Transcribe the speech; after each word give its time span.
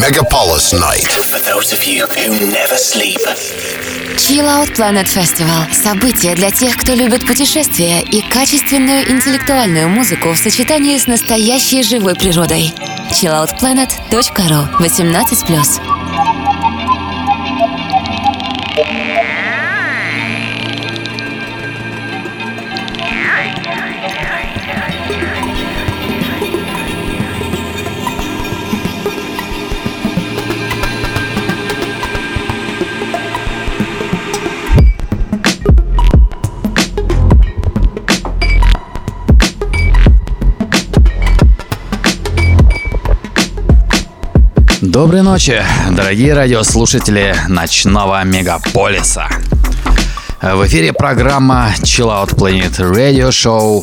Megapolis 0.00 0.72
Night. 0.72 1.12
For 1.28 1.38
those 1.38 1.74
of 1.74 1.84
you 1.84 2.06
who 2.16 2.32
never 2.50 2.78
sleep. 2.78 3.20
Chill 4.16 4.46
Out 4.46 4.74
Planet 4.74 5.06
Festival– 5.06 5.70
событие 5.74 6.34
для 6.34 6.50
тех, 6.50 6.78
кто 6.78 6.94
любит 6.94 7.26
путешествия 7.26 8.00
и 8.00 8.22
качественную 8.22 9.10
интеллектуальную 9.10 9.90
музыку 9.90 10.32
в 10.32 10.38
сочетании 10.38 10.96
с 10.96 11.06
настоящей 11.06 11.82
живой 11.82 12.14
природой. 12.14 12.72
chilloutplanet.ru 13.10 14.78
18+. 14.78 15.90
Доброй 45.00 45.22
ночи, 45.22 45.62
дорогие 45.92 46.34
радиослушатели 46.34 47.34
ночного 47.48 48.22
мегаполиса. 48.22 49.28
В 50.42 50.66
эфире 50.66 50.92
программа 50.92 51.72
Chill 51.78 52.08
Out 52.08 52.34
Planet 52.34 52.76
Radio 52.92 53.30
Show 53.30 53.82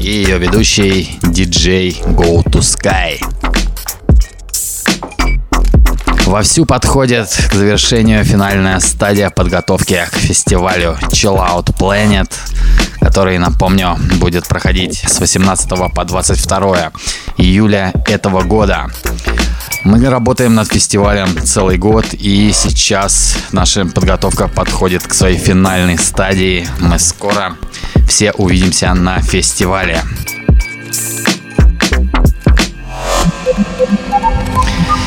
и 0.00 0.06
ее 0.06 0.38
ведущий 0.38 1.20
диджей 1.22 2.02
Go 2.04 2.42
to 2.42 2.58
Sky. 2.62 3.20
Вовсю 6.24 6.66
подходит 6.66 7.28
к 7.28 7.54
завершению 7.54 8.24
финальная 8.24 8.80
стадия 8.80 9.30
подготовки 9.30 10.04
к 10.10 10.16
фестивалю 10.16 10.98
Chill 11.12 11.38
Out 11.38 11.76
Planet, 11.78 12.28
который, 12.98 13.38
напомню, 13.38 13.96
будет 14.16 14.48
проходить 14.48 15.04
с 15.06 15.20
18 15.20 15.94
по 15.94 16.04
22 16.04 16.90
июля 17.36 17.92
этого 18.08 18.42
года. 18.42 18.90
Мы 19.84 20.04
работаем 20.08 20.54
над 20.54 20.68
фестивалем 20.68 21.28
целый 21.44 21.78
год, 21.78 22.06
и 22.12 22.52
сейчас 22.52 23.36
наша 23.52 23.86
подготовка 23.86 24.48
подходит 24.48 25.06
к 25.06 25.14
своей 25.14 25.38
финальной 25.38 25.98
стадии. 25.98 26.66
Мы 26.80 26.98
скоро 26.98 27.56
все 28.08 28.32
увидимся 28.32 28.94
на 28.94 29.20
фестивале. 29.20 30.02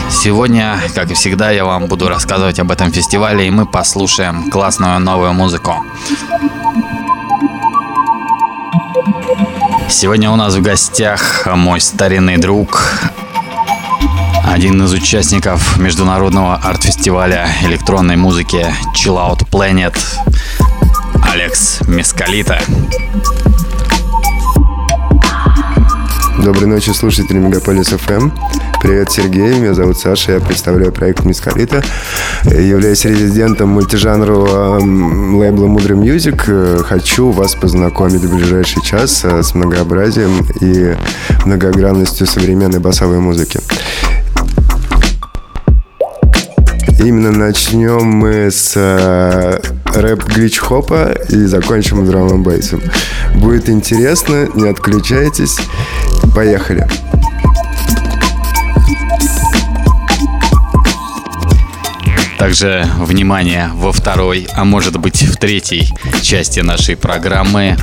Сегодня, 0.09 0.79
как 0.95 1.11
и 1.11 1.13
всегда, 1.13 1.51
я 1.51 1.65
вам 1.65 1.85
буду 1.85 2.09
рассказывать 2.09 2.59
об 2.59 2.71
этом 2.71 2.91
фестивале, 2.91 3.47
и 3.47 3.51
мы 3.51 3.65
послушаем 3.65 4.49
классную 4.49 4.99
новую 4.99 5.33
музыку. 5.33 5.75
Сегодня 9.89 10.29
у 10.29 10.35
нас 10.35 10.55
в 10.55 10.61
гостях 10.61 11.47
мой 11.47 11.79
старинный 11.79 12.37
друг 12.37 13.01
один 14.43 14.83
из 14.83 14.93
участников 14.93 15.77
международного 15.77 16.55
арт-фестиваля 16.55 17.47
электронной 17.63 18.15
музыки 18.15 18.65
Chill 18.95 19.15
Out 19.15 19.49
Planet 19.49 19.95
Алекс 21.31 21.79
Мескалита. 21.87 22.59
Доброй 26.43 26.67
ночи, 26.67 26.91
слушатели 26.91 27.37
Мегаполис 27.37 27.87
ФМ. 27.87 28.31
Привет, 28.81 29.11
Сергей. 29.11 29.59
Меня 29.59 29.73
зовут 29.73 29.99
Саша. 29.99 30.33
Я 30.33 30.39
представляю 30.39 30.93
проект 30.93 31.25
Мискалита. 31.25 31.83
Являюсь 32.45 33.03
резидентом 33.03 33.69
мультижанрового 33.69 34.79
лейбла 35.37 35.67
Мудрый 35.67 35.97
Music. 35.97 36.81
Хочу 36.83 37.31
вас 37.31 37.55
познакомить 37.55 38.23
в 38.23 38.33
ближайший 38.33 38.81
час 38.81 39.25
с 39.25 39.53
многообразием 39.53 40.47
и 40.61 40.95
многогранностью 41.45 42.25
современной 42.25 42.79
басовой 42.79 43.19
музыки. 43.19 43.59
Именно 46.99 47.31
начнем 47.31 48.03
мы 48.03 48.51
с 48.51 48.73
э, 48.75 49.61
рэп 49.85 50.25
глич 50.25 50.57
хопа 50.59 51.13
и 51.29 51.45
закончим 51.45 52.05
драм 52.05 52.43
бейсом. 52.43 52.81
Будет 53.35 53.69
интересно, 53.69 54.49
не 54.53 54.67
отключайтесь. 54.67 55.57
Поехали. 56.35 56.85
Также, 62.37 62.85
внимание, 62.97 63.69
во 63.75 63.93
второй, 63.93 64.47
а 64.53 64.65
может 64.65 64.97
быть 64.97 65.23
в 65.23 65.37
третьей 65.37 65.93
части 66.21 66.59
нашей 66.59 66.97
программы 66.97 67.77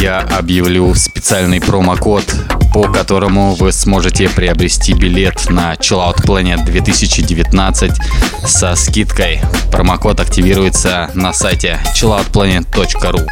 я 0.00 0.20
объявлю 0.20 0.94
специальный 0.94 1.60
промокод 1.60 2.24
по 2.72 2.84
которому 2.84 3.54
вы 3.54 3.70
сможете 3.70 4.30
приобрести 4.30 4.94
билет 4.94 5.50
на 5.50 5.74
Chill 5.74 5.98
Out 5.98 6.24
Planet 6.24 6.64
2019 6.64 7.92
со 8.46 8.74
скидкой. 8.76 9.42
Промокод 9.70 10.20
активируется 10.20 11.10
на 11.14 11.34
сайте 11.34 11.78
chilloutplanet.ru. 11.94 13.26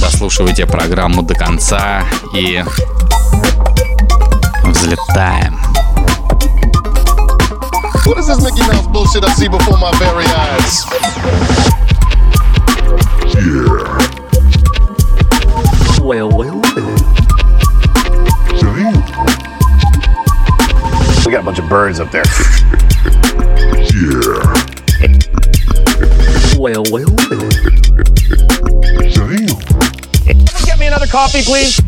Дослушивайте 0.00 0.66
программу 0.66 1.22
до 1.22 1.34
конца 1.34 2.04
и 2.32 2.64
взлетаем. 4.64 5.58
What 8.06 8.18
is 8.18 8.28
this 8.28 8.40
Mickey 8.40 8.62
Mouse 8.66 8.86
bullshit 8.92 9.24
I 9.24 9.32
see 9.34 9.48
before 9.48 9.78
my 9.78 9.90
very 9.98 10.26
eyes? 10.26 10.86
Yeah. 13.34 13.99
Well, 16.10 16.28
well, 16.28 16.60
well. 16.60 16.74
We 21.24 21.30
got 21.30 21.42
a 21.42 21.44
bunch 21.44 21.60
of 21.60 21.68
birds 21.68 22.00
up 22.00 22.10
there. 22.10 22.24
yeah. 23.94 24.40
Well, 26.58 26.82
well, 26.90 27.06
well. 27.30 27.48
Damn. 30.26 30.44
Get 30.64 30.80
me 30.80 30.86
another 30.88 31.06
coffee, 31.06 31.42
please. 31.42 31.80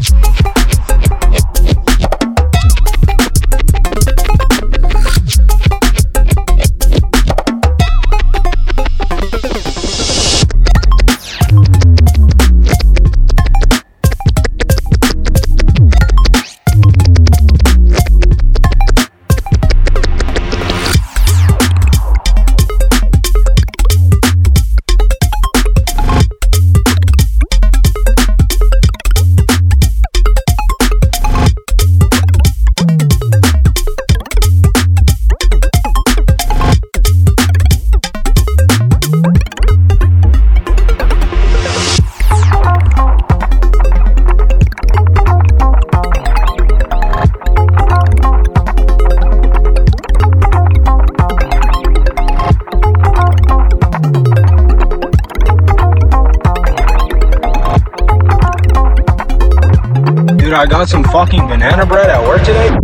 Banana 61.63 61.87
bread 61.87 62.11
at 62.11 62.21
work 62.27 62.41
today? 62.41 62.77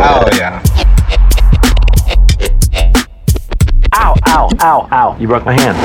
Oh, 0.00 0.28
yeah. 0.34 0.60
Ow, 3.94 4.16
ow, 4.26 4.48
ow, 4.60 4.88
ow. 4.90 5.16
You 5.20 5.28
broke 5.28 5.44
my 5.44 5.52
hand. 5.52 5.76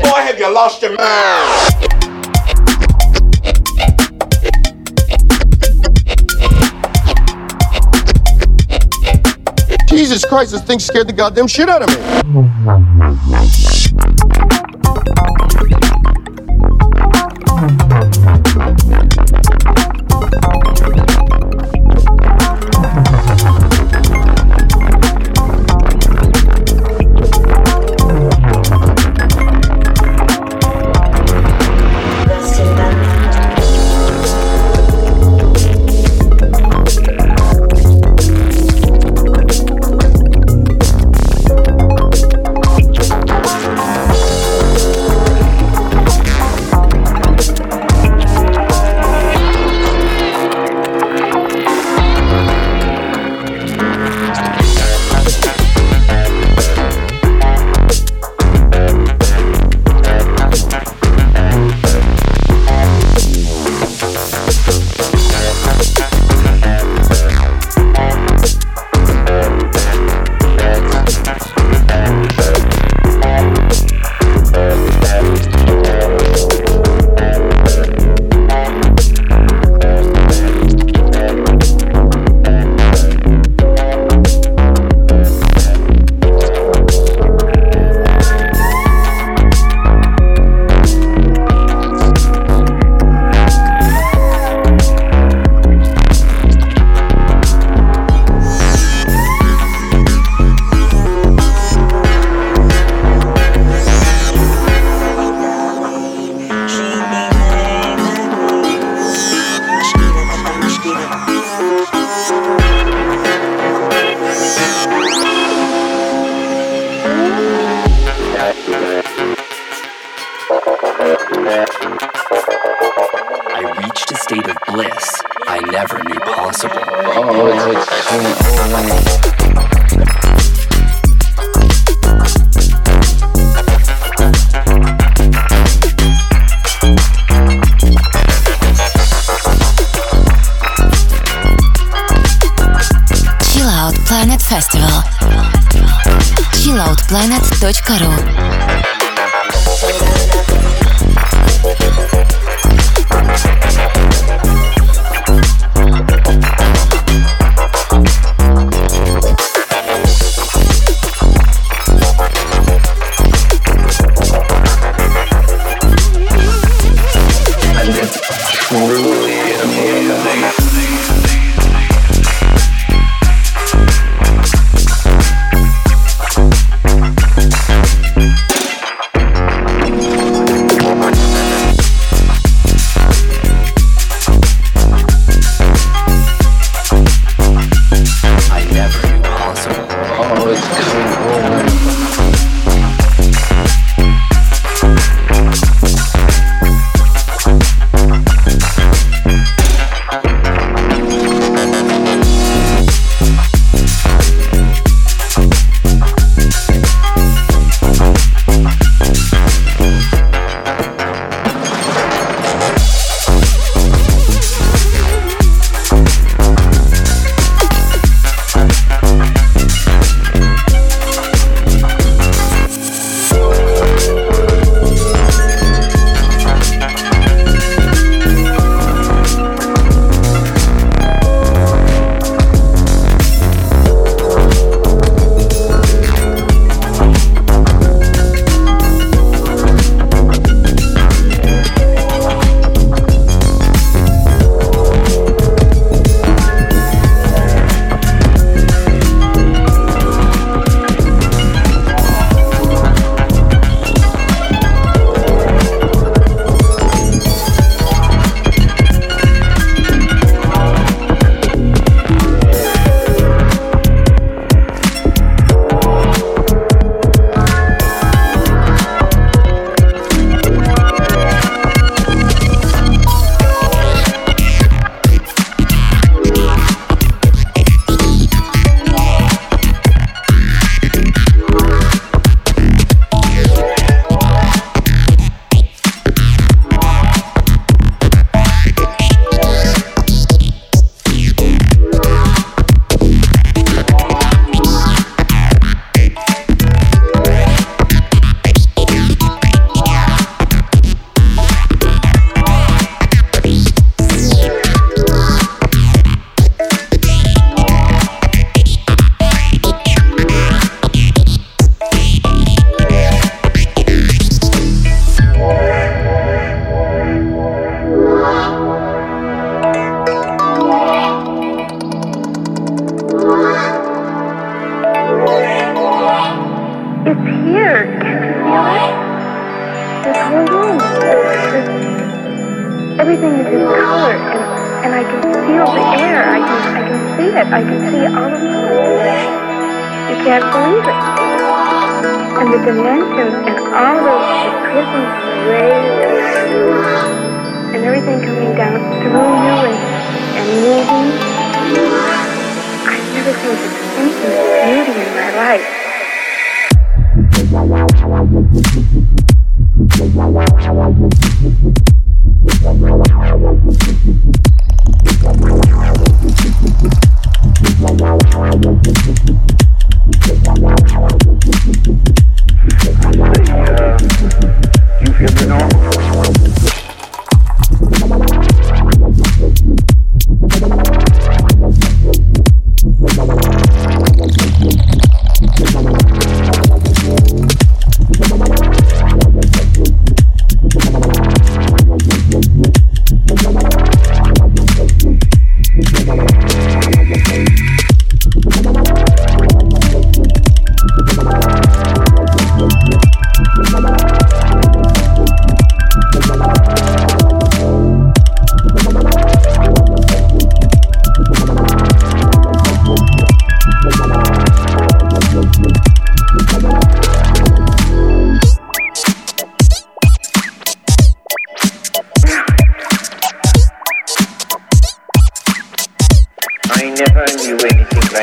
Boy, 0.00 0.20
have 0.20 0.38
you 0.38 0.54
lost 0.54 0.80
your 0.82 0.94
mind? 0.94 1.74
Jesus 9.88 10.24
Christ, 10.24 10.52
this 10.52 10.62
thing 10.62 10.78
scared 10.78 11.08
the 11.08 11.12
goddamn 11.12 11.48
shit 11.48 11.68
out 11.68 11.82
of 11.82 11.88
me. 11.88 11.96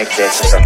like 0.05 0.17
this 0.17 0.41
or 0.41 0.47
something. 0.47 0.64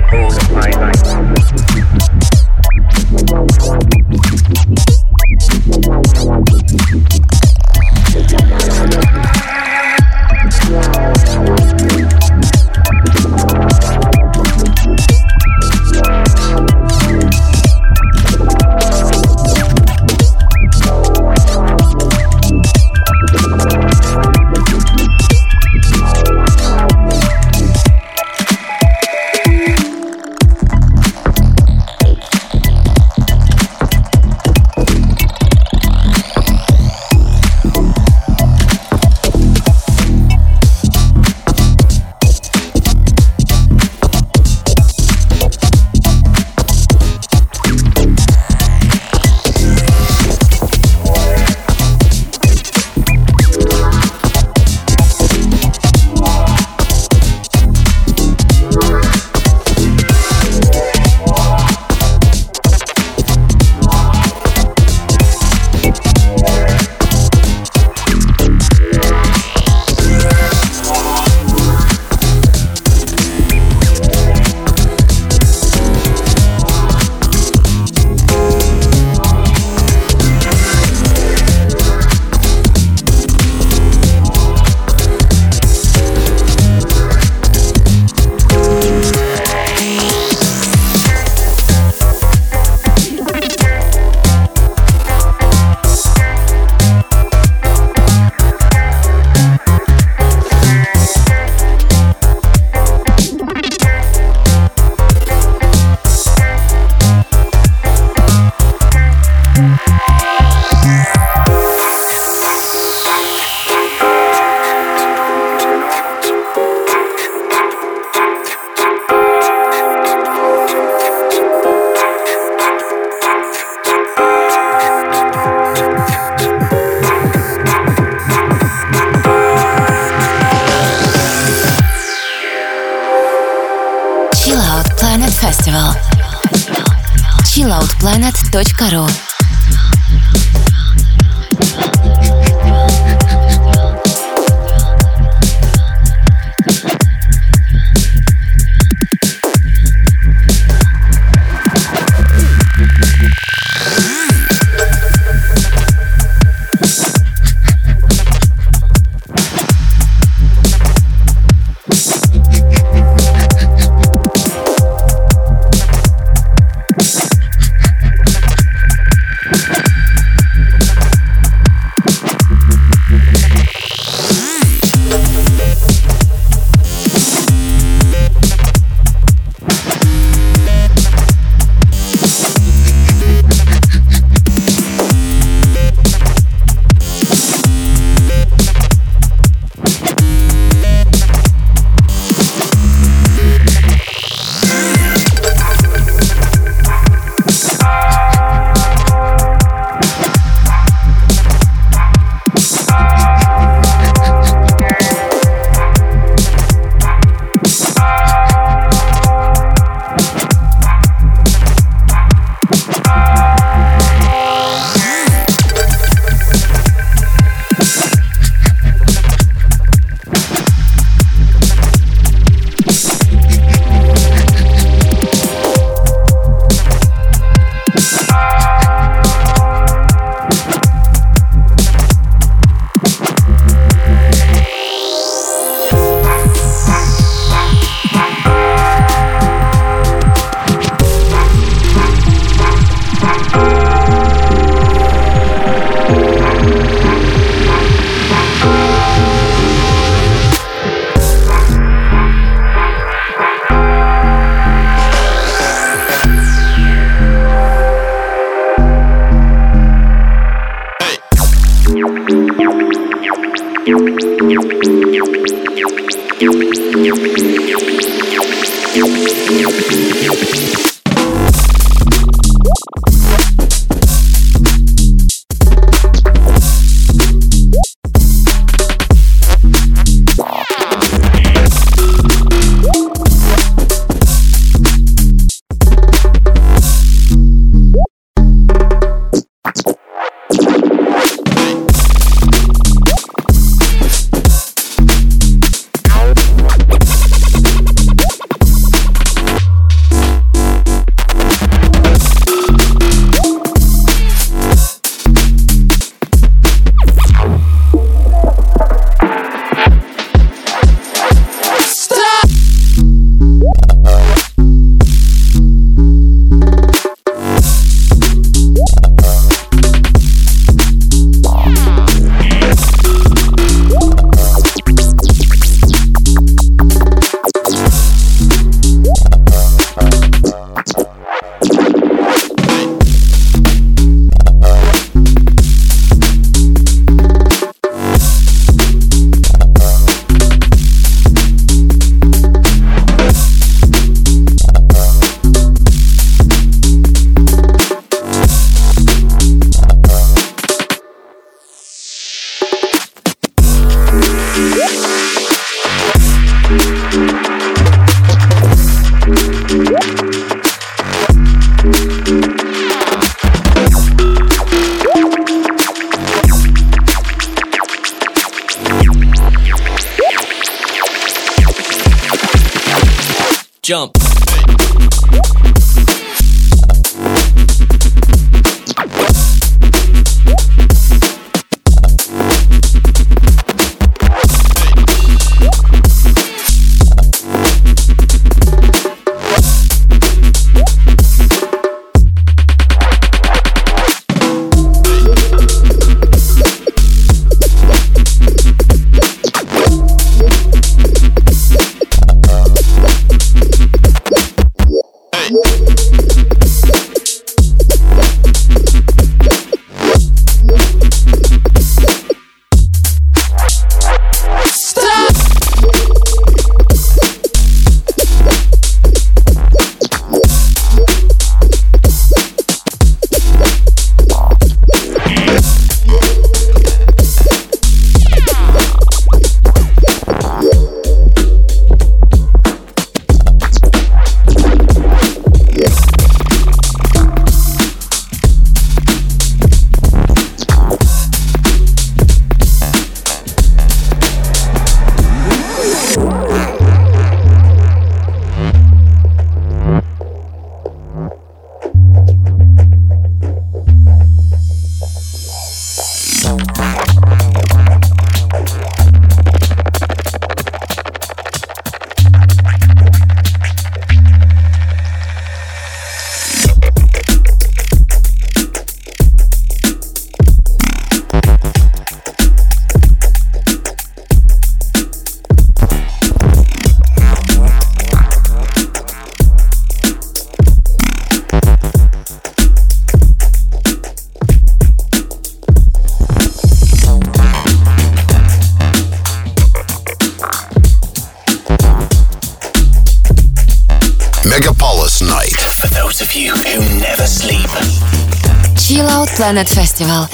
chilloutplanet.ru 138.52 138.89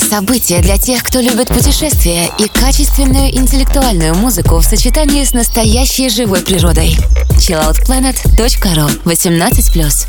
событие 0.06 0.62
для 0.62 0.78
тех, 0.78 1.04
кто 1.04 1.20
любит 1.20 1.48
путешествия 1.48 2.30
и 2.38 2.48
качественную 2.48 3.36
интеллектуальную 3.36 4.14
музыку 4.16 4.58
в 4.60 4.64
сочетании 4.64 5.24
с 5.24 5.34
настоящей 5.34 6.10
живой 6.10 6.42
природой. 6.42 6.96
chilloutplanet.ru 7.32 9.04
18+. 9.04 10.08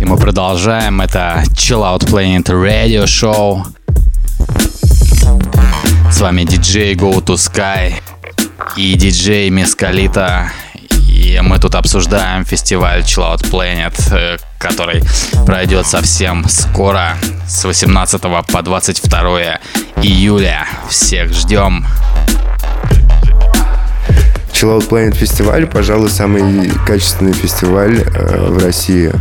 И 0.00 0.04
мы 0.04 0.16
продолжаем. 0.16 1.00
Это 1.00 1.44
Chill 1.52 1.82
Out 1.82 2.06
Planet 2.06 2.46
Radio 2.46 3.04
Show. 3.04 3.77
С 6.18 6.20
вами 6.20 6.42
диджей 6.42 6.96
Go 6.96 7.24
to 7.24 7.36
Sky 7.36 7.94
и 8.76 8.94
диджей 8.94 9.50
Мескалита. 9.50 10.50
И 11.08 11.38
мы 11.40 11.60
тут 11.60 11.76
обсуждаем 11.76 12.44
фестиваль 12.44 13.02
Chill 13.02 13.36
Planet, 13.48 13.94
э, 14.10 14.38
который 14.58 15.04
пройдет 15.46 15.86
совсем 15.86 16.48
скоро, 16.48 17.16
с 17.46 17.64
18 17.64 18.20
по 18.48 18.62
22 18.62 19.60
июля. 20.02 20.66
Всех 20.90 21.32
ждем. 21.32 21.86
Chill 24.52 24.80
Planet 24.88 25.14
фестиваль, 25.14 25.68
пожалуй, 25.68 26.10
самый 26.10 26.68
качественный 26.84 27.32
фестиваль 27.32 28.00
э, 28.00 28.48
в 28.48 28.58
России. 28.58 29.12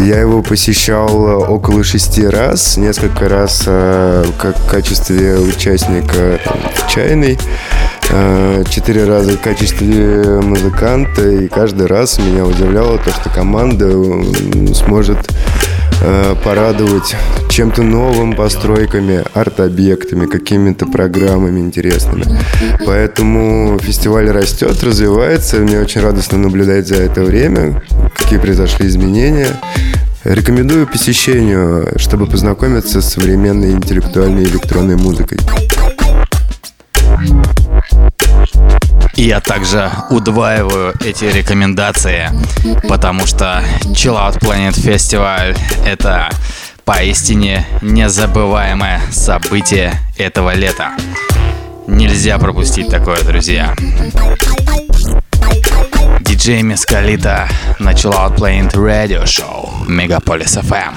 Я 0.00 0.20
его 0.20 0.42
посещал 0.42 1.08
э, 1.26 1.34
около 1.46 1.84
шести 1.84 2.26
раз, 2.26 2.76
несколько 2.76 3.28
раз 3.28 3.64
э, 3.66 4.24
как 4.38 4.58
в 4.58 4.66
качестве 4.68 5.38
участника 5.38 6.40
чайной, 6.88 7.38
э, 8.10 8.64
четыре 8.70 9.04
раза 9.04 9.36
в 9.36 9.40
качестве 9.40 10.40
музыканта, 10.40 11.28
и 11.28 11.48
каждый 11.48 11.86
раз 11.86 12.18
меня 12.18 12.44
удивляло 12.44 12.98
то, 12.98 13.10
что 13.10 13.30
команда 13.30 13.90
сможет 14.74 15.18
Э, 16.06 16.34
порадовать 16.44 17.16
чем-то 17.48 17.82
новым, 17.82 18.34
постройками, 18.34 19.24
арт-объектами, 19.32 20.26
какими-то 20.26 20.84
программами 20.84 21.60
интересными. 21.60 22.26
Поэтому 22.84 23.78
фестиваль 23.78 24.28
растет, 24.30 24.82
развивается. 24.84 25.56
Мне 25.56 25.80
очень 25.80 26.02
радостно 26.02 26.36
наблюдать 26.36 26.86
за 26.86 26.96
это 26.96 27.22
время, 27.22 27.82
какие 28.14 28.38
произошли 28.38 28.86
изменения. 28.86 29.48
Рекомендую 30.24 30.86
посещению, 30.86 31.94
чтобы 31.96 32.26
познакомиться 32.26 33.00
с 33.00 33.14
современной 33.14 33.72
интеллектуальной 33.72 34.44
электронной 34.44 34.96
музыкой. 34.96 35.38
И 39.16 39.24
я 39.24 39.40
также 39.40 39.90
удваиваю 40.10 40.94
эти 41.00 41.24
рекомендации, 41.24 42.30
потому 42.88 43.26
что 43.26 43.62
Chill 43.84 44.16
Out 44.16 44.40
Planet 44.40 44.74
Festival— 44.74 45.56
это 45.86 46.30
поистине 46.84 47.66
незабываемое 47.80 49.00
событие 49.10 49.94
этого 50.18 50.54
лета. 50.54 50.90
Нельзя 51.86 52.38
пропустить 52.38 52.88
такое, 52.88 53.22
друзья. 53.22 53.74
Диджей 56.20 56.62
Мескалита 56.62 57.48
на 57.78 57.90
Chill 57.90 58.12
Out 58.12 58.36
Planet 58.36 58.72
Radio 58.72 59.24
Show 59.24 59.88
Мегаполис 59.88 60.56
FM. 60.56 60.94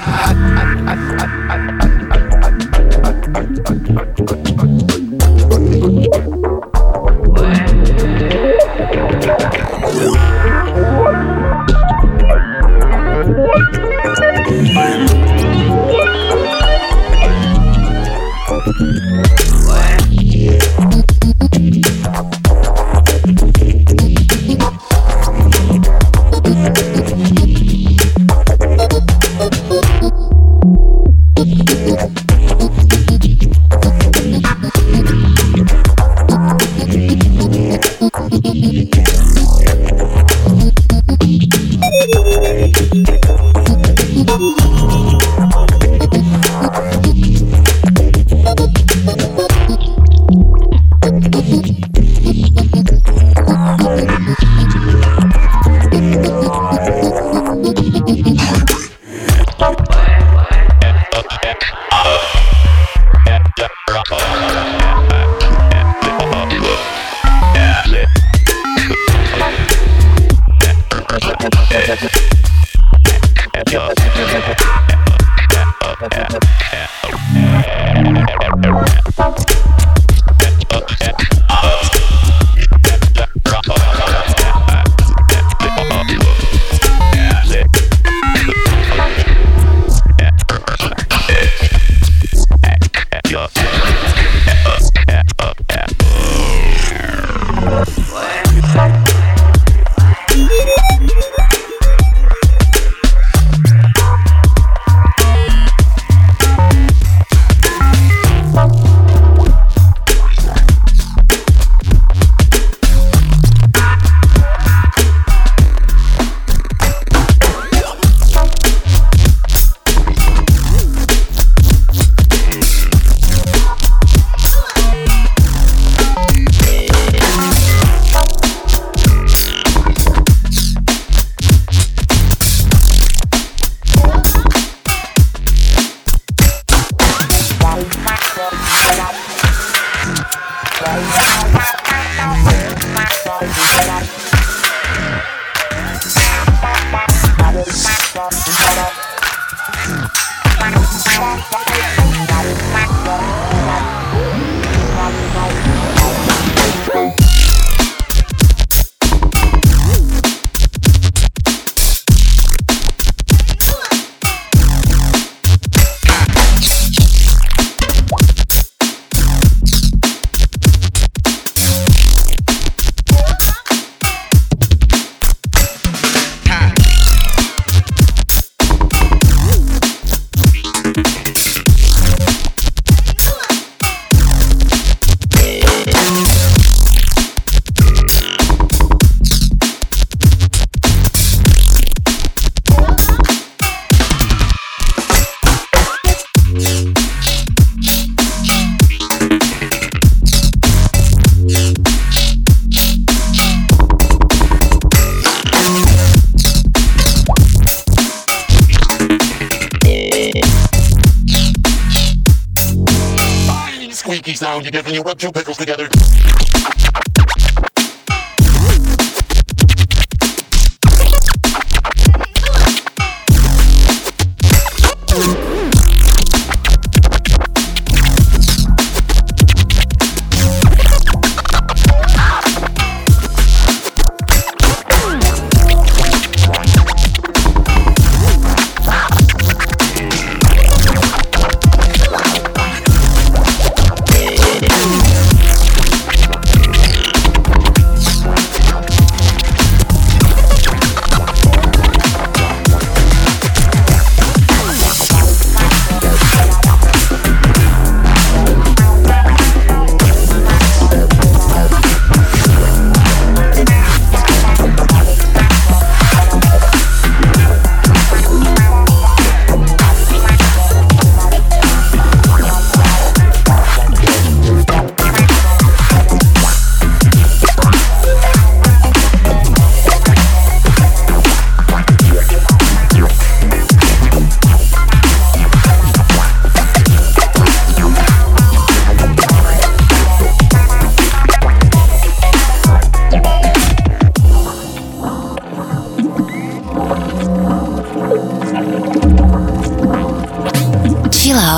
you 215.22 215.47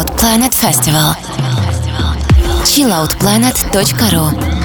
Out 0.00 0.18
Festival. 0.54 1.14
chilloutplanet.ru 2.64 4.59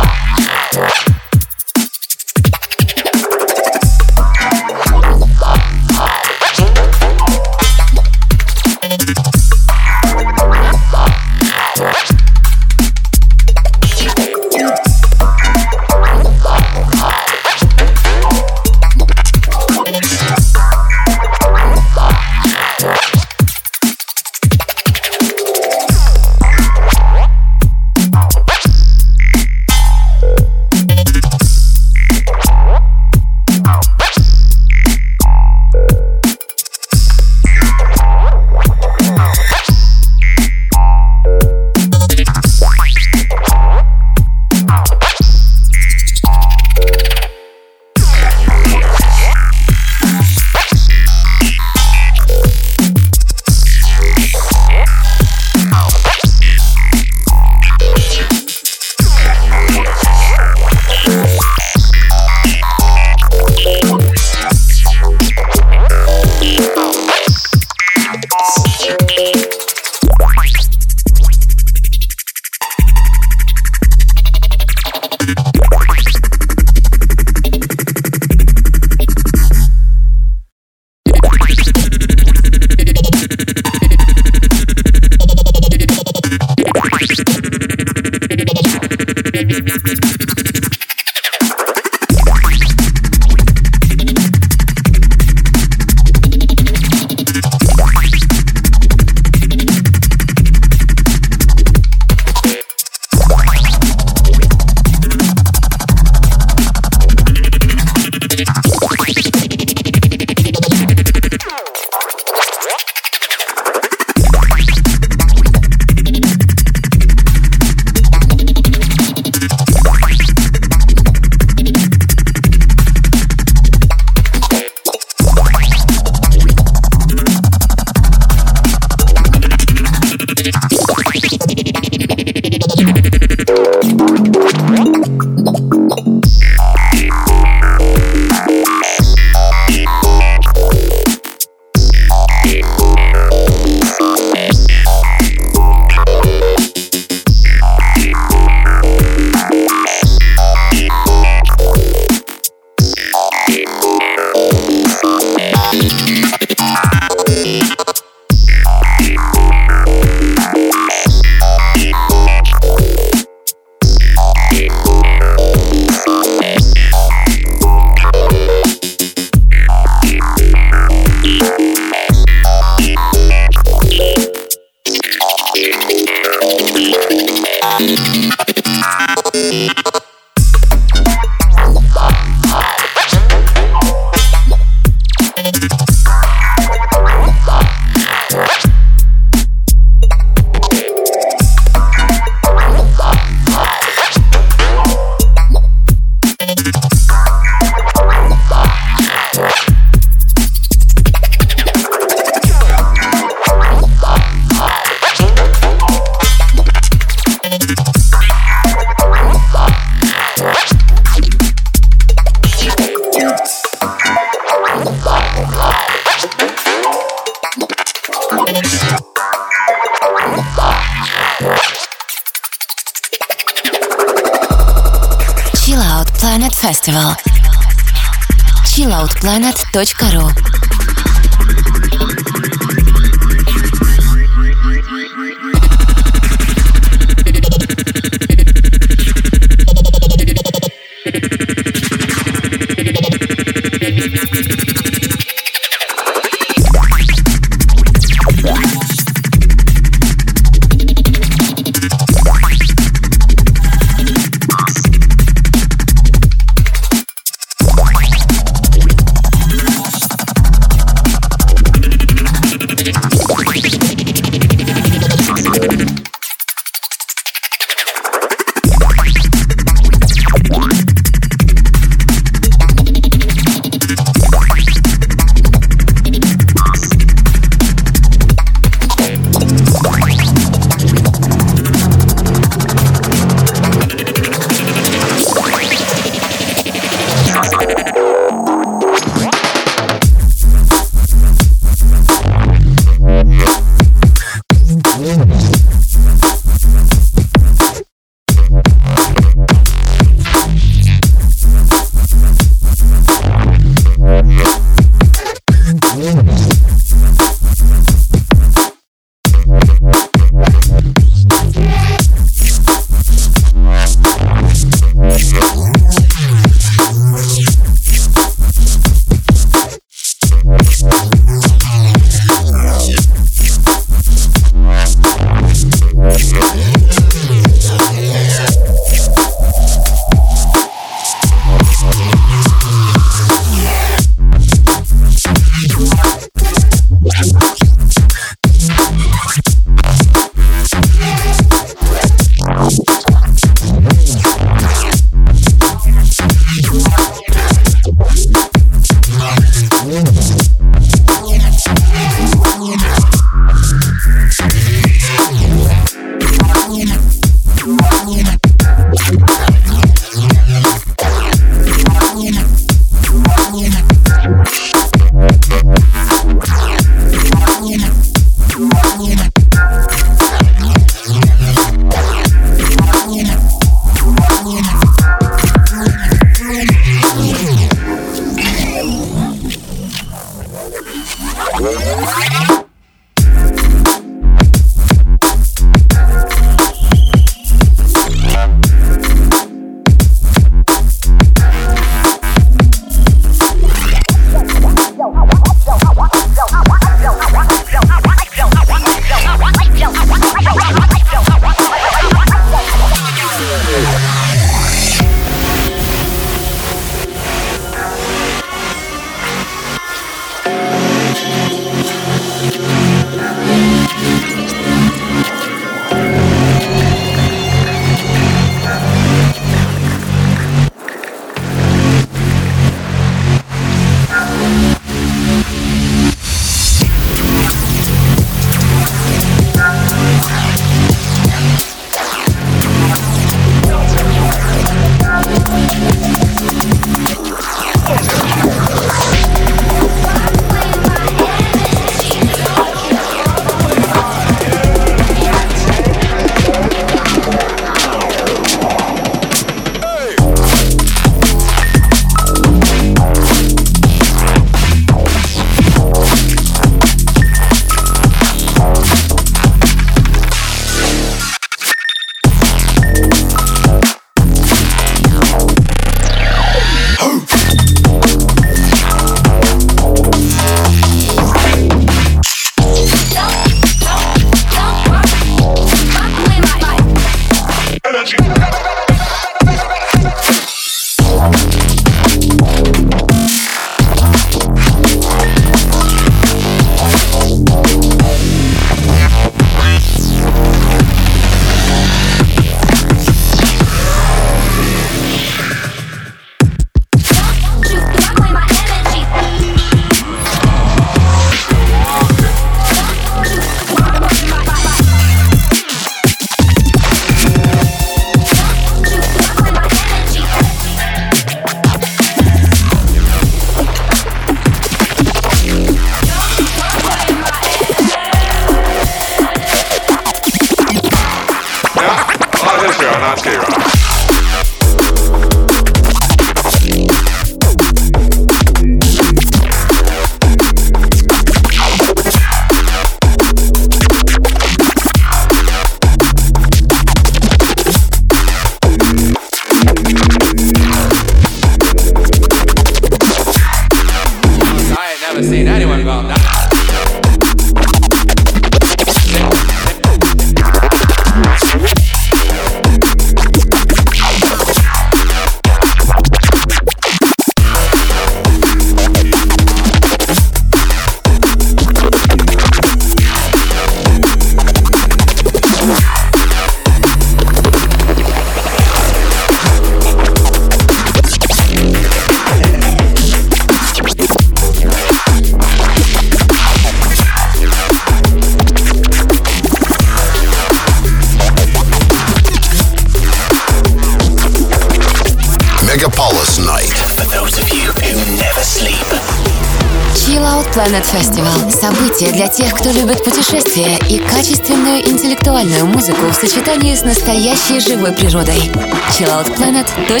качественную 594.66 594.88
интеллектуальную 594.88 595.66
музыку 595.66 596.06
в 596.10 596.14
сочетании 596.14 596.74
с 596.74 596.82
настоящей 596.82 597.60
живой 597.60 597.92
природой. 597.92 598.50
chilloutplanet.ru 598.90 600.00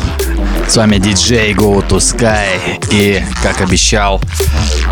С 0.74 0.76
вами 0.76 0.98
диджей 0.98 1.54
Go 1.54 1.88
to 1.88 1.98
Sky. 2.00 2.84
И, 2.90 3.24
как 3.44 3.62
обещал, 3.62 4.20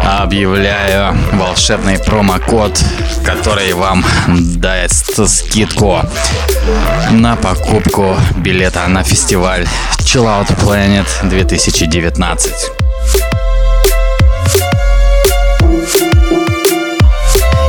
объявляю 0.03 1.17
волшебный 1.33 1.97
промокод, 1.97 2.79
который 3.25 3.73
вам 3.73 4.05
даст 4.57 5.27
скидку 5.27 5.97
на 7.09 7.35
покупку 7.35 8.15
билета 8.37 8.87
на 8.89 9.01
фестиваль 9.01 9.67
Chill 9.97 10.25
Out 10.25 10.55
Planet 10.59 11.07
2019. 11.23 12.53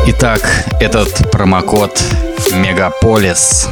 Итак, 0.08 0.66
этот 0.80 1.30
промокод 1.30 1.98
Мегаполис 2.52 3.68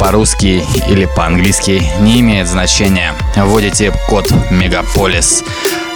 по-русски 0.00 0.64
или 0.88 1.04
по-английски 1.04 1.82
не 2.00 2.20
имеет 2.20 2.48
значения. 2.48 3.14
Вводите 3.36 3.92
код 4.08 4.32
Мегаполис 4.50 5.44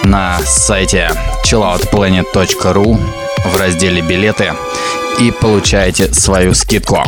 на 0.04 0.38
сайте 0.44 1.10
chilloutplanet.ru 1.44 3.00
в 3.46 3.56
разделе 3.56 4.02
«Билеты» 4.02 4.52
и 5.18 5.30
получаете 5.30 6.12
свою 6.12 6.54
скидку. 6.54 7.02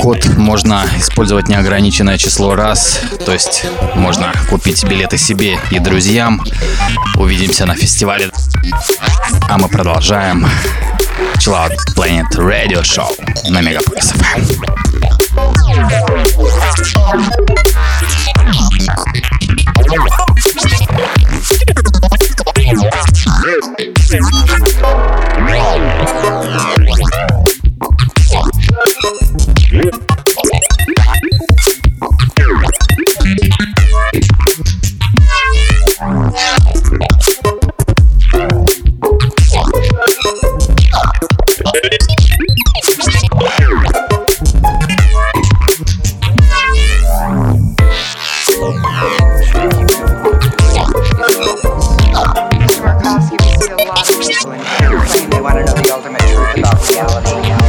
Код 0.00 0.24
можно 0.36 0.84
использовать 0.98 1.48
неограниченное 1.48 2.16
число 2.16 2.54
раз, 2.54 3.00
то 3.26 3.32
есть 3.32 3.64
можно 3.94 4.32
купить 4.48 4.82
билеты 4.84 5.18
себе 5.18 5.58
и 5.70 5.78
друзьям. 5.78 6.42
Увидимся 7.16 7.66
на 7.66 7.74
фестивале. 7.74 8.30
А 9.48 9.58
мы 9.58 9.68
продолжаем 9.68 10.46
Chill 11.38 11.54
Out 11.54 11.72
Planet 11.94 12.34
Radio 12.36 12.82
Show 12.82 13.14
на 13.50 13.60
Мегаполис 13.62 14.12
want 55.42 55.58
to 55.58 55.64
know 55.64 55.74
the 55.74 55.92
ultimate 55.92 56.20
truth 56.20 56.58
about 56.58 56.88
reality. 56.88 57.61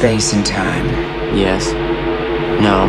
Space 0.00 0.32
and 0.32 0.46
time? 0.46 0.86
Yes. 1.36 1.72
No. 2.62 2.88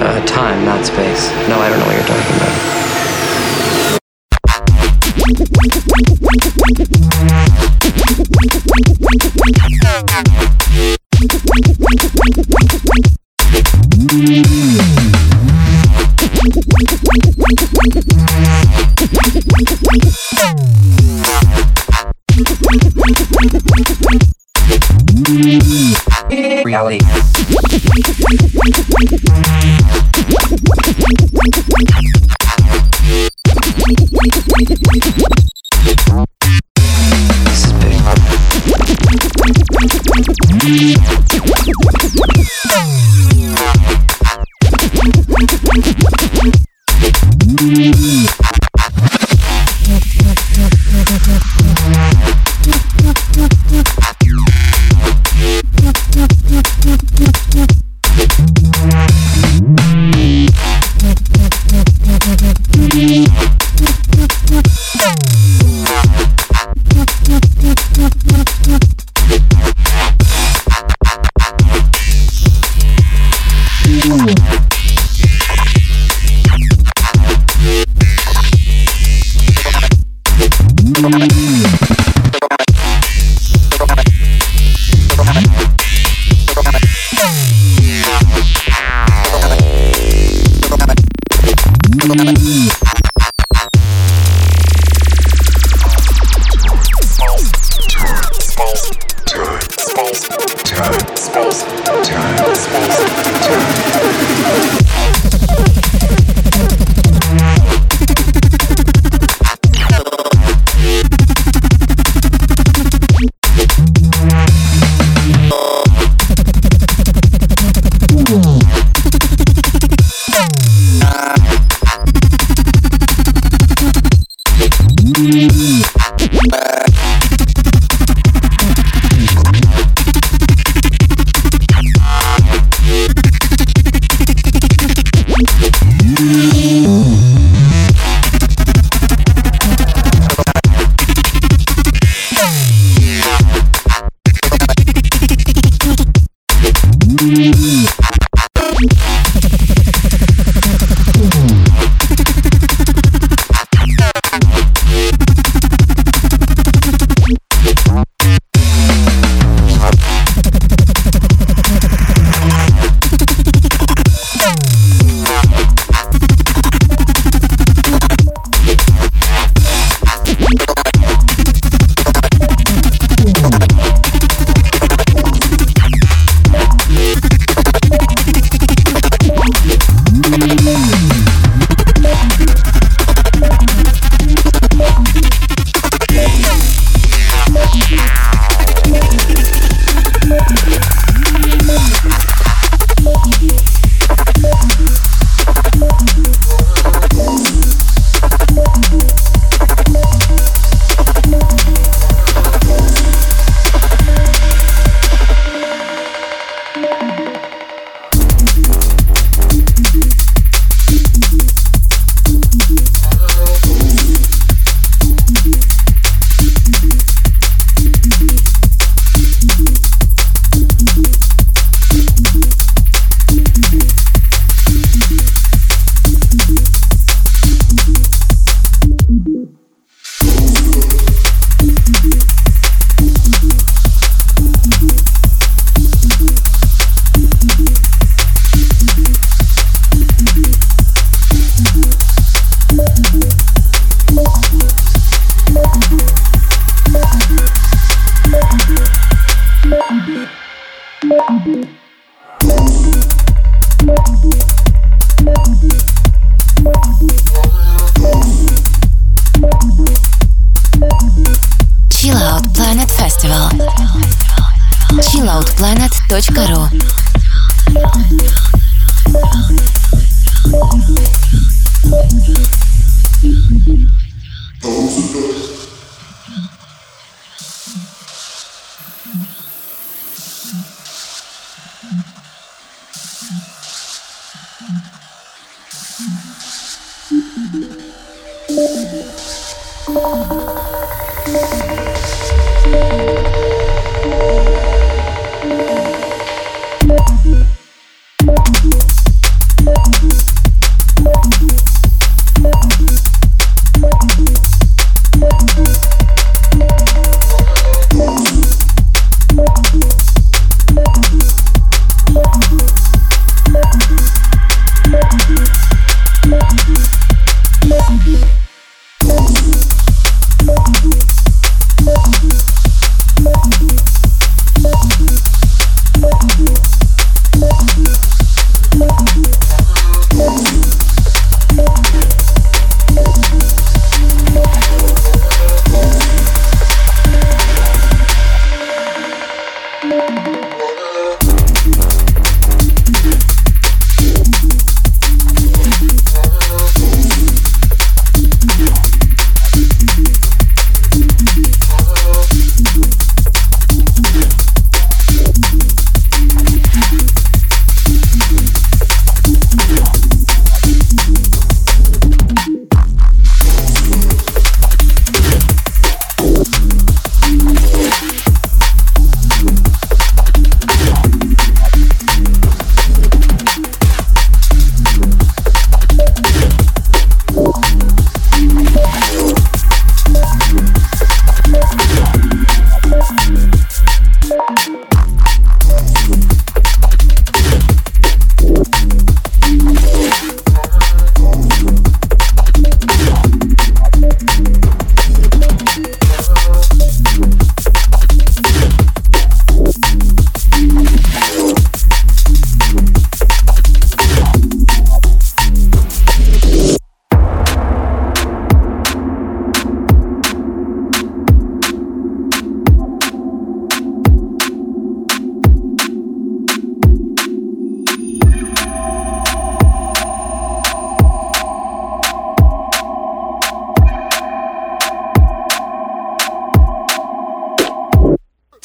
Uh, 0.00 0.24
time, 0.26 0.64
not 0.64 0.86
space. 0.86 1.28
No, 1.48 1.58
I 1.58 1.68
don't 1.68 1.80
know 1.80 1.86
what 1.86 1.96
you're 1.96 2.06
talking 2.06 2.36
about. 2.36 2.81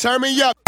Turn 0.07 0.21
me 0.21 0.41
up. 0.41 0.66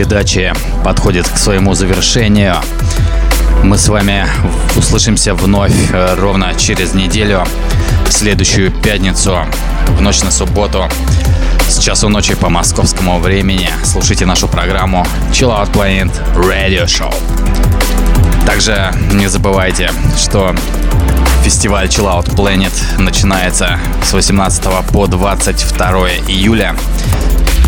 Передачи 0.00 0.54
подходит 0.82 1.28
к 1.28 1.36
своему 1.36 1.74
завершению. 1.74 2.56
Мы 3.62 3.76
с 3.76 3.86
вами 3.86 4.26
услышимся 4.74 5.34
вновь 5.34 5.74
э, 5.92 6.14
ровно 6.14 6.54
через 6.54 6.94
неделю, 6.94 7.46
в 8.08 8.10
следующую 8.10 8.70
пятницу, 8.70 9.36
в 9.88 10.00
ночь 10.00 10.22
на 10.22 10.30
субботу, 10.30 10.88
с 11.68 11.78
часу 11.80 12.08
ночи 12.08 12.34
по 12.34 12.48
московскому 12.48 13.18
времени. 13.18 13.68
Слушайте 13.84 14.24
нашу 14.24 14.48
программу 14.48 15.06
Chill 15.32 15.50
Out 15.50 15.70
Planet 15.70 16.10
Radio 16.34 16.86
Show. 16.86 17.14
Также 18.46 18.94
не 19.12 19.26
забывайте, 19.26 19.90
что 20.16 20.54
фестиваль 21.44 21.88
Chill 21.88 22.06
Out 22.06 22.34
Planet 22.34 22.72
начинается 22.98 23.78
с 24.02 24.14
18 24.14 24.64
по 24.94 25.06
22 25.06 26.08
июля. 26.26 26.74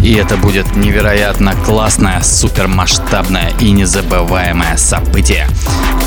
И 0.02 0.14
это 0.14 0.36
будет 0.36 0.74
невероятно 0.74 1.54
классное, 1.54 2.20
супермасштабное 2.22 3.52
и 3.60 3.70
незабываемое 3.70 4.76
событие, 4.76 5.46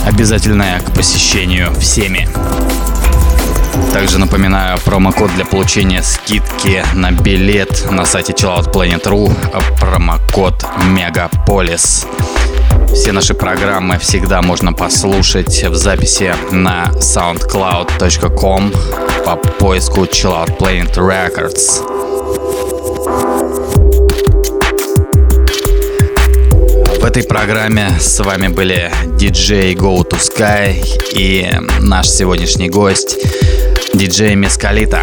обязательное 0.06 0.82
к 0.82 0.94
посещению 0.94 1.74
всеми. 1.76 2.28
Также 3.94 4.20
напоминаю 4.20 4.78
промокод 4.84 5.34
для 5.36 5.46
получения 5.46 6.04
скидки 6.04 6.84
на 6.94 7.12
билет 7.12 7.90
на 7.90 8.06
сайте 8.06 8.34
chilloutplanet.ru 8.34 9.34
промокод 9.80 10.66
Мегаполис. 10.90 12.06
Все 12.94 13.14
наши 13.14 13.34
программы 13.34 13.98
всегда 13.98 14.42
можно 14.42 14.74
послушать 14.74 15.64
в 15.64 15.76
записи 15.76 16.34
на 16.52 16.92
soundcloud.com 16.96 18.74
по 19.26 19.36
поиску 19.36 20.04
Chill 20.04 20.58
Planet 20.58 20.96
Records. 20.96 23.45
Этой 27.16 27.30
программе 27.30 27.92
с 27.98 28.20
вами 28.20 28.50
были 28.50 28.92
диджей 29.18 29.74
Go 29.74 30.06
to 30.06 30.20
Sky 30.20 30.76
и 31.14 31.48
наш 31.80 32.10
сегодняшний 32.10 32.70
гость 32.70 33.18
диджей 33.94 34.36
Мескалита. 34.36 35.00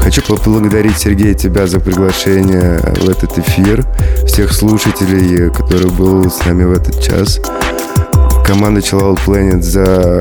Хочу 0.00 0.22
поблагодарить, 0.22 0.96
Сергей, 0.96 1.34
тебя 1.34 1.66
за 1.66 1.80
приглашение 1.80 2.78
в 2.78 3.08
этот 3.08 3.38
эфир, 3.38 3.84
всех 4.24 4.52
слушателей, 4.52 5.50
которые 5.50 5.90
был 5.90 6.30
с 6.30 6.44
нами 6.44 6.62
в 6.62 6.70
этот 6.70 7.02
час, 7.02 7.40
команда 8.46 8.82
Chill 8.82 9.00
Out 9.00 9.18
Planet 9.26 9.62
за, 9.62 10.20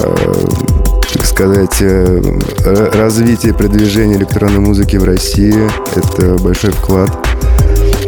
так 1.13 1.23
сказать, 1.23 1.77
э, 1.81 2.89
развитие 2.95 3.53
продвижение 3.53 4.17
электронной 4.17 4.59
музыки 4.59 4.97
в 4.97 5.03
России. 5.03 5.69
Это 5.95 6.41
большой 6.41 6.71
вклад. 6.71 7.34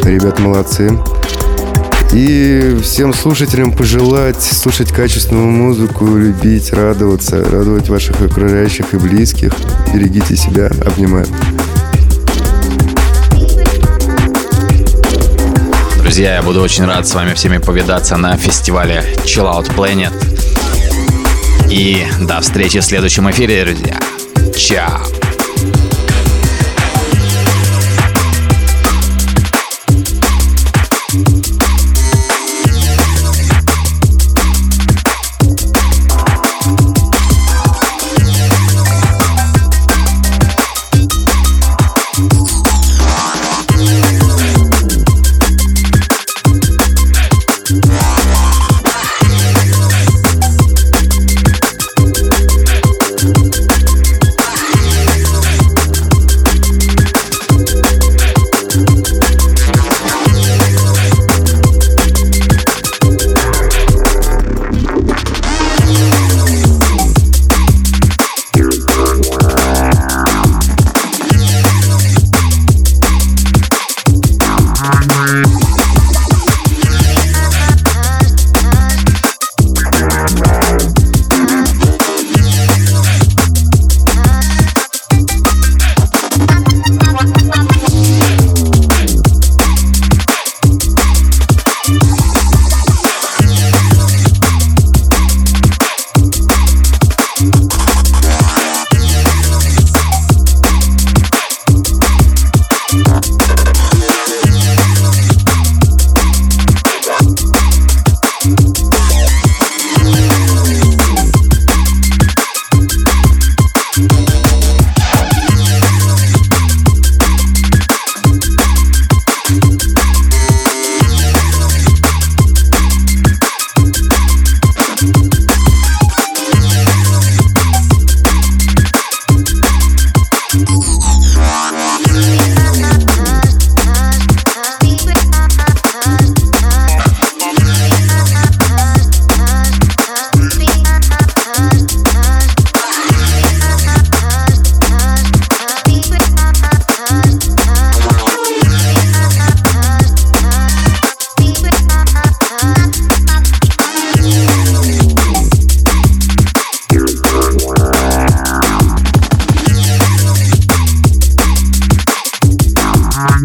Ребят, 0.07 0.39
молодцы. 0.39 0.97
И 2.13 2.77
всем 2.81 3.13
слушателям 3.13 3.73
пожелать 3.73 4.41
слушать 4.41 4.89
качественную 4.89 5.47
музыку, 5.47 6.05
любить, 6.05 6.71
радоваться, 6.71 7.43
радовать 7.43 7.89
ваших 7.89 8.21
окружающих 8.21 8.93
и 8.93 8.97
близких. 8.97 9.51
Берегите 9.93 10.37
себя. 10.37 10.71
Обнимаю. 10.85 11.27
Друзья, 15.99 16.35
я 16.35 16.41
буду 16.41 16.61
очень 16.61 16.85
рад 16.85 17.05
с 17.05 17.13
вами 17.13 17.33
всеми 17.33 17.57
повидаться 17.57 18.15
на 18.15 18.37
фестивале 18.37 19.03
Chill 19.25 19.43
Out 19.43 19.75
Planet. 19.75 20.13
И 21.69 22.07
до 22.21 22.39
встречи 22.39 22.79
в 22.79 22.85
следующем 22.85 23.29
эфире, 23.29 23.65
друзья. 23.65 23.99
Чао. 24.55 25.16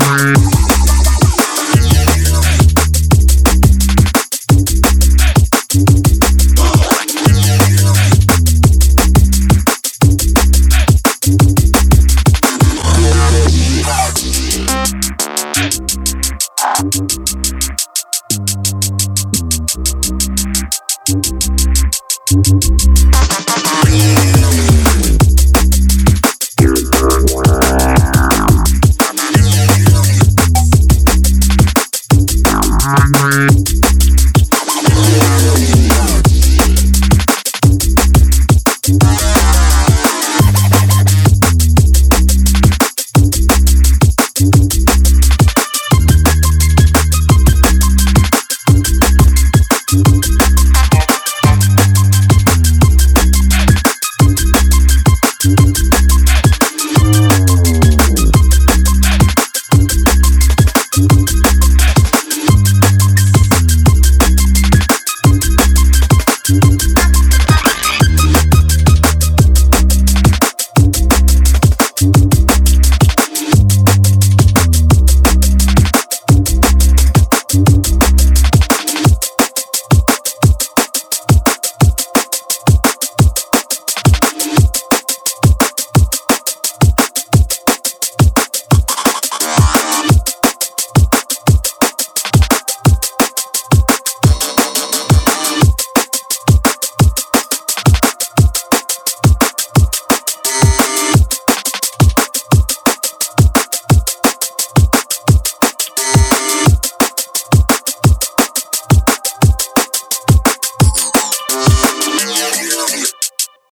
Bye. 0.03 0.52